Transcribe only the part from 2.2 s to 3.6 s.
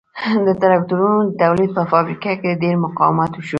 کې ډېر مقاومت وشو